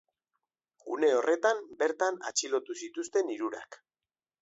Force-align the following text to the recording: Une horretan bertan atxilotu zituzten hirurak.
Une 0.95 1.11
horretan 1.17 1.63
bertan 1.83 2.19
atxilotu 2.33 2.79
zituzten 2.83 3.35
hirurak. 3.37 3.83